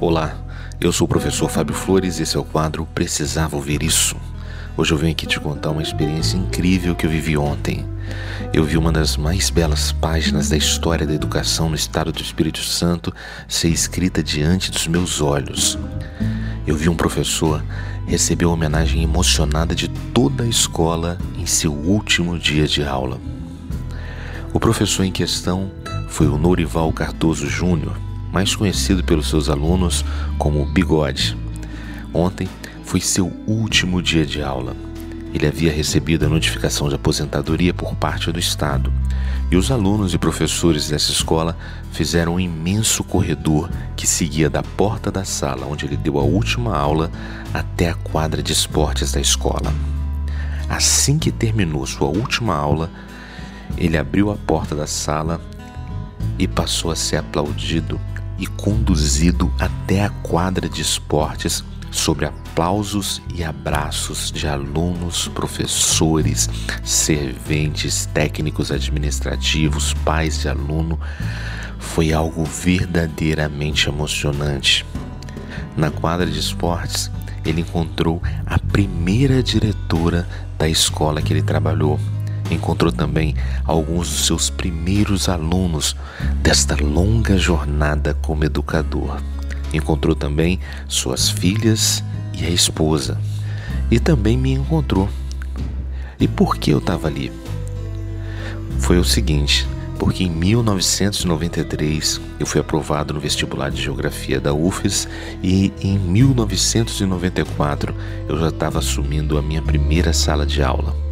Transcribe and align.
Olá, 0.00 0.36
eu 0.80 0.92
sou 0.92 1.04
o 1.04 1.08
professor 1.08 1.48
Fábio 1.48 1.74
Flores 1.74 2.18
e 2.18 2.22
esse 2.22 2.36
é 2.36 2.40
o 2.40 2.44
quadro 2.44 2.86
Precisava 2.94 3.54
Ouvir 3.54 3.82
Isso. 3.82 4.16
Hoje 4.76 4.92
eu 4.92 4.98
venho 4.98 5.12
aqui 5.12 5.26
te 5.26 5.38
contar 5.38 5.70
uma 5.70 5.82
experiência 5.82 6.36
incrível 6.36 6.96
que 6.96 7.04
eu 7.04 7.10
vivi 7.10 7.36
ontem. 7.36 7.86
Eu 8.52 8.64
vi 8.64 8.78
uma 8.78 8.90
das 8.90 9.16
mais 9.16 9.50
belas 9.50 9.92
páginas 9.92 10.48
da 10.48 10.56
história 10.56 11.06
da 11.06 11.12
educação 11.12 11.68
no 11.68 11.76
estado 11.76 12.10
do 12.10 12.22
Espírito 12.22 12.60
Santo 12.60 13.14
ser 13.46 13.68
escrita 13.68 14.22
diante 14.22 14.70
dos 14.70 14.86
meus 14.86 15.20
olhos. 15.20 15.78
Eu 16.66 16.76
vi 16.76 16.88
um 16.88 16.96
professor 16.96 17.62
receber 18.06 18.46
uma 18.46 18.54
homenagem 18.54 19.02
emocionada 19.02 19.74
de 19.74 19.88
toda 19.88 20.44
a 20.44 20.48
escola 20.48 21.18
em 21.38 21.44
seu 21.46 21.72
último 21.72 22.38
dia 22.38 22.66
de 22.66 22.82
aula. 22.82 23.20
O 24.52 24.58
professor 24.60 25.04
em 25.04 25.12
questão 25.12 25.70
foi 26.12 26.26
o 26.28 26.36
Norival 26.36 26.92
Cardoso 26.92 27.48
Júnior, 27.48 27.96
mais 28.30 28.54
conhecido 28.54 29.02
pelos 29.02 29.30
seus 29.30 29.48
alunos 29.48 30.04
como 30.36 30.66
Bigode. 30.66 31.34
Ontem 32.12 32.46
foi 32.84 33.00
seu 33.00 33.32
último 33.46 34.02
dia 34.02 34.26
de 34.26 34.42
aula. 34.42 34.76
Ele 35.32 35.46
havia 35.46 35.72
recebido 35.72 36.26
a 36.26 36.28
notificação 36.28 36.90
de 36.90 36.96
aposentadoria 36.96 37.72
por 37.72 37.94
parte 37.94 38.30
do 38.30 38.38
Estado, 38.38 38.92
e 39.50 39.56
os 39.56 39.70
alunos 39.70 40.12
e 40.12 40.18
professores 40.18 40.90
dessa 40.90 41.10
escola 41.10 41.56
fizeram 41.92 42.34
um 42.34 42.40
imenso 42.40 43.02
corredor 43.02 43.70
que 43.96 44.06
seguia 44.06 44.50
da 44.50 44.62
porta 44.62 45.10
da 45.10 45.24
sala 45.24 45.66
onde 45.66 45.86
ele 45.86 45.96
deu 45.96 46.18
a 46.18 46.22
última 46.22 46.76
aula 46.76 47.10
até 47.54 47.88
a 47.88 47.94
quadra 47.94 48.42
de 48.42 48.52
esportes 48.52 49.12
da 49.12 49.20
escola. 49.20 49.72
Assim 50.68 51.18
que 51.18 51.32
terminou 51.32 51.86
sua 51.86 52.08
última 52.08 52.54
aula, 52.54 52.90
ele 53.78 53.96
abriu 53.96 54.30
a 54.30 54.36
porta 54.36 54.74
da 54.74 54.86
sala 54.86 55.40
e 56.42 56.48
passou 56.48 56.90
a 56.90 56.96
ser 56.96 57.18
aplaudido 57.18 58.00
e 58.36 58.48
conduzido 58.48 59.52
até 59.60 60.04
a 60.04 60.10
quadra 60.10 60.68
de 60.68 60.82
esportes 60.82 61.62
sobre 61.88 62.26
aplausos 62.26 63.22
e 63.32 63.44
abraços 63.44 64.32
de 64.32 64.48
alunos, 64.48 65.28
professores, 65.28 66.50
serventes, 66.82 68.06
técnicos 68.06 68.72
administrativos, 68.72 69.94
pais 70.04 70.40
de 70.40 70.48
aluno. 70.48 70.98
Foi 71.78 72.12
algo 72.12 72.44
verdadeiramente 72.44 73.88
emocionante. 73.88 74.84
Na 75.76 75.92
quadra 75.92 76.26
de 76.26 76.40
esportes, 76.40 77.08
ele 77.44 77.60
encontrou 77.60 78.20
a 78.44 78.58
primeira 78.58 79.40
diretora 79.44 80.28
da 80.58 80.68
escola 80.68 81.22
que 81.22 81.32
ele 81.32 81.42
trabalhou, 81.42 82.00
encontrou 82.52 82.92
também 82.92 83.34
alguns 83.64 84.08
dos 84.08 84.26
seus 84.26 84.50
primeiros 84.50 85.28
alunos 85.28 85.96
desta 86.42 86.76
longa 86.76 87.36
jornada 87.36 88.14
como 88.22 88.44
educador. 88.44 89.20
Encontrou 89.72 90.14
também 90.14 90.60
suas 90.88 91.28
filhas 91.30 92.04
e 92.34 92.44
a 92.44 92.50
esposa. 92.50 93.18
E 93.90 93.98
também 93.98 94.36
me 94.36 94.52
encontrou. 94.52 95.08
E 96.20 96.28
por 96.28 96.56
que 96.56 96.70
eu 96.70 96.78
estava 96.78 97.08
ali? 97.08 97.32
Foi 98.78 98.98
o 98.98 99.04
seguinte: 99.04 99.66
porque 99.98 100.24
em 100.24 100.30
1993 100.30 102.20
eu 102.38 102.46
fui 102.46 102.60
aprovado 102.60 103.14
no 103.14 103.20
vestibular 103.20 103.70
de 103.70 103.82
Geografia 103.82 104.40
da 104.40 104.52
UFES 104.52 105.08
e 105.42 105.72
em 105.80 105.98
1994 105.98 107.94
eu 108.28 108.38
já 108.38 108.48
estava 108.48 108.78
assumindo 108.78 109.38
a 109.38 109.42
minha 109.42 109.62
primeira 109.62 110.12
sala 110.12 110.44
de 110.44 110.62
aula 110.62 111.11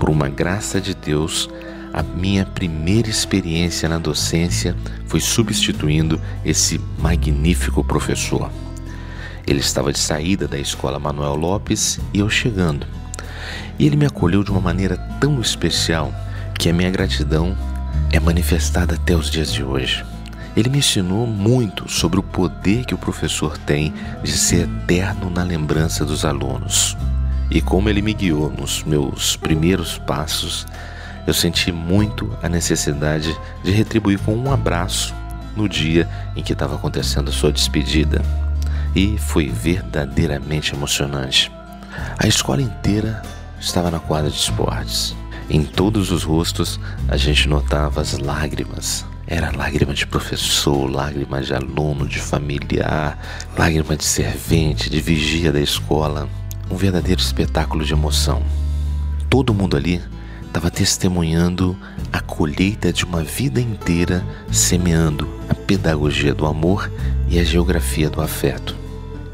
por 0.00 0.08
uma 0.08 0.30
graça 0.30 0.80
de 0.80 0.94
Deus, 0.94 1.50
a 1.92 2.02
minha 2.02 2.46
primeira 2.46 3.10
experiência 3.10 3.86
na 3.86 3.98
docência 3.98 4.74
foi 5.04 5.20
substituindo 5.20 6.18
esse 6.42 6.80
magnífico 6.98 7.84
professor. 7.84 8.50
Ele 9.46 9.60
estava 9.60 9.92
de 9.92 9.98
saída 9.98 10.48
da 10.48 10.58
escola 10.58 10.98
Manuel 10.98 11.34
Lopes 11.34 12.00
e 12.14 12.20
eu 12.20 12.30
chegando. 12.30 12.86
E 13.78 13.84
ele 13.84 13.96
me 13.96 14.06
acolheu 14.06 14.42
de 14.42 14.50
uma 14.50 14.60
maneira 14.60 14.96
tão 15.20 15.38
especial 15.38 16.10
que 16.58 16.70
a 16.70 16.72
minha 16.72 16.90
gratidão 16.90 17.54
é 18.10 18.18
manifestada 18.18 18.94
até 18.94 19.14
os 19.14 19.30
dias 19.30 19.52
de 19.52 19.62
hoje. 19.62 20.02
Ele 20.56 20.70
me 20.70 20.78
ensinou 20.78 21.26
muito 21.26 21.90
sobre 21.90 22.18
o 22.18 22.22
poder 22.22 22.86
que 22.86 22.94
o 22.94 22.98
professor 22.98 23.58
tem 23.58 23.92
de 24.22 24.32
ser 24.32 24.66
eterno 24.66 25.28
na 25.28 25.42
lembrança 25.42 26.06
dos 26.06 26.24
alunos. 26.24 26.96
E 27.50 27.60
como 27.60 27.88
ele 27.88 28.00
me 28.00 28.14
guiou 28.14 28.50
nos 28.50 28.84
meus 28.84 29.36
primeiros 29.36 29.98
passos, 29.98 30.66
eu 31.26 31.34
senti 31.34 31.72
muito 31.72 32.30
a 32.42 32.48
necessidade 32.48 33.36
de 33.62 33.72
retribuir 33.72 34.20
com 34.20 34.34
um 34.34 34.52
abraço 34.52 35.14
no 35.56 35.68
dia 35.68 36.08
em 36.36 36.42
que 36.42 36.52
estava 36.52 36.76
acontecendo 36.76 37.28
a 37.28 37.32
sua 37.32 37.52
despedida. 37.52 38.22
E 38.94 39.18
foi 39.18 39.48
verdadeiramente 39.48 40.74
emocionante. 40.74 41.50
A 42.18 42.26
escola 42.26 42.62
inteira 42.62 43.20
estava 43.60 43.90
na 43.90 43.98
quadra 43.98 44.30
de 44.30 44.36
esportes. 44.36 45.14
Em 45.48 45.64
todos 45.64 46.12
os 46.12 46.22
rostos 46.22 46.78
a 47.08 47.16
gente 47.16 47.48
notava 47.48 48.00
as 48.00 48.16
lágrimas. 48.16 49.04
Era 49.26 49.52
lágrima 49.56 49.92
de 49.92 50.06
professor, 50.06 50.90
lágrima 50.90 51.40
de 51.40 51.52
aluno, 51.52 52.06
de 52.06 52.20
familiar, 52.20 53.18
lágrima 53.56 53.96
de 53.96 54.04
servente, 54.04 54.88
de 54.88 55.00
vigia 55.00 55.52
da 55.52 55.60
escola 55.60 56.28
um 56.70 56.76
verdadeiro 56.76 57.20
espetáculo 57.20 57.84
de 57.84 57.92
emoção. 57.92 58.42
Todo 59.28 59.52
mundo 59.52 59.76
ali 59.76 60.00
estava 60.46 60.70
testemunhando 60.70 61.76
a 62.12 62.20
colheita 62.20 62.92
de 62.92 63.04
uma 63.04 63.22
vida 63.22 63.60
inteira 63.60 64.24
semeando 64.50 65.28
a 65.48 65.54
pedagogia 65.54 66.34
do 66.34 66.46
amor 66.46 66.90
e 67.28 67.38
a 67.38 67.44
geografia 67.44 68.08
do 68.10 68.20
afeto. 68.20 68.76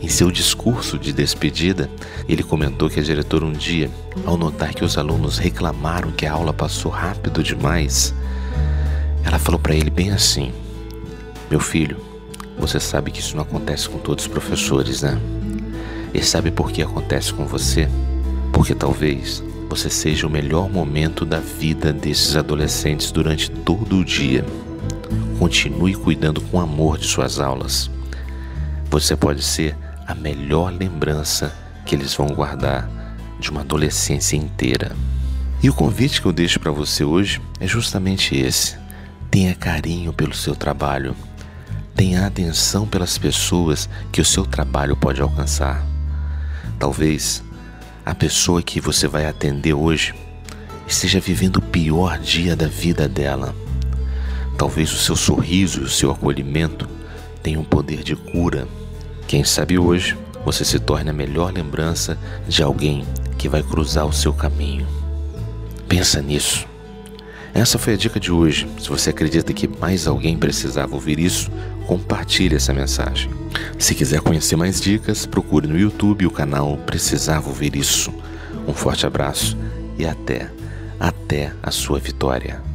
Em 0.00 0.08
seu 0.08 0.30
discurso 0.30 0.98
de 0.98 1.12
despedida, 1.12 1.88
ele 2.28 2.42
comentou 2.42 2.90
que 2.90 2.98
a 2.98 3.02
diretora 3.02 3.44
um 3.44 3.52
dia, 3.52 3.88
ao 4.26 4.36
notar 4.36 4.74
que 4.74 4.84
os 4.84 4.98
alunos 4.98 5.38
reclamaram 5.38 6.10
que 6.10 6.26
a 6.26 6.32
aula 6.32 6.52
passou 6.52 6.90
rápido 6.90 7.42
demais, 7.42 8.12
ela 9.24 9.38
falou 9.38 9.60
para 9.60 9.76
ele 9.76 9.90
bem 9.90 10.10
assim: 10.10 10.52
Meu 11.48 11.60
filho, 11.60 11.98
você 12.58 12.80
sabe 12.80 13.12
que 13.12 13.20
isso 13.20 13.36
não 13.36 13.44
acontece 13.44 13.88
com 13.88 13.98
todos 13.98 14.24
os 14.24 14.30
professores, 14.30 15.02
né? 15.02 15.20
E 16.14 16.22
sabe 16.22 16.50
por 16.50 16.70
que 16.70 16.82
acontece 16.82 17.32
com 17.32 17.46
você? 17.46 17.88
Porque 18.52 18.74
talvez 18.74 19.42
você 19.68 19.88
seja 19.88 20.26
o 20.26 20.30
melhor 20.30 20.68
momento 20.68 21.24
da 21.24 21.40
vida 21.40 21.92
desses 21.92 22.36
adolescentes 22.36 23.10
durante 23.10 23.50
todo 23.50 23.98
o 23.98 24.04
dia. 24.04 24.44
Continue 25.38 25.94
cuidando 25.94 26.40
com 26.42 26.60
amor 26.60 26.98
de 26.98 27.06
suas 27.06 27.40
aulas. 27.40 27.90
Você 28.90 29.16
pode 29.16 29.42
ser 29.42 29.74
a 30.06 30.14
melhor 30.14 30.70
lembrança 30.70 31.54
que 31.86 31.94
eles 31.94 32.14
vão 32.14 32.28
guardar 32.28 32.88
de 33.40 33.50
uma 33.50 33.62
adolescência 33.62 34.36
inteira. 34.36 34.94
E 35.62 35.70
o 35.70 35.74
convite 35.74 36.20
que 36.20 36.26
eu 36.26 36.32
deixo 36.32 36.60
para 36.60 36.70
você 36.70 37.02
hoje 37.02 37.40
é 37.58 37.66
justamente 37.66 38.36
esse. 38.36 38.76
Tenha 39.30 39.54
carinho 39.54 40.12
pelo 40.12 40.34
seu 40.34 40.54
trabalho. 40.54 41.16
Tenha 41.94 42.26
atenção 42.26 42.86
pelas 42.86 43.16
pessoas 43.16 43.88
que 44.12 44.20
o 44.20 44.24
seu 44.24 44.44
trabalho 44.44 44.96
pode 44.96 45.22
alcançar. 45.22 45.91
Talvez 46.78 47.42
a 48.04 48.14
pessoa 48.14 48.62
que 48.62 48.80
você 48.80 49.06
vai 49.06 49.26
atender 49.26 49.74
hoje 49.74 50.14
esteja 50.86 51.20
vivendo 51.20 51.56
o 51.58 51.62
pior 51.62 52.18
dia 52.18 52.56
da 52.56 52.66
vida 52.66 53.08
dela. 53.08 53.54
Talvez 54.58 54.92
o 54.92 54.98
seu 54.98 55.16
sorriso 55.16 55.80
e 55.80 55.84
o 55.84 55.88
seu 55.88 56.10
acolhimento 56.10 56.88
tenham 57.42 57.64
poder 57.64 58.02
de 58.02 58.14
cura. 58.14 58.66
Quem 59.26 59.44
sabe 59.44 59.78
hoje 59.78 60.16
você 60.44 60.64
se 60.64 60.78
torne 60.78 61.10
a 61.10 61.12
melhor 61.12 61.52
lembrança 61.52 62.18
de 62.48 62.62
alguém 62.62 63.04
que 63.38 63.48
vai 63.48 63.62
cruzar 63.62 64.06
o 64.06 64.12
seu 64.12 64.32
caminho. 64.32 64.86
Pensa 65.88 66.20
nisso. 66.20 66.71
Essa 67.54 67.78
foi 67.78 67.94
a 67.94 67.96
dica 67.96 68.18
de 68.18 68.32
hoje. 68.32 68.66
Se 68.80 68.88
você 68.88 69.10
acredita 69.10 69.52
que 69.52 69.68
mais 69.68 70.06
alguém 70.06 70.36
precisava 70.38 70.94
ouvir 70.94 71.18
isso, 71.18 71.50
compartilhe 71.86 72.56
essa 72.56 72.72
mensagem. 72.72 73.30
Se 73.78 73.94
quiser 73.94 74.20
conhecer 74.20 74.56
mais 74.56 74.80
dicas, 74.80 75.26
procure 75.26 75.66
no 75.66 75.78
YouTube 75.78 76.26
o 76.26 76.30
canal 76.30 76.78
Precisava 76.78 77.48
Ouvir 77.48 77.76
Isso. 77.76 78.12
Um 78.66 78.72
forte 78.72 79.06
abraço 79.06 79.56
e 79.98 80.06
até, 80.06 80.50
até 80.98 81.52
a 81.62 81.70
sua 81.70 81.98
vitória. 81.98 82.71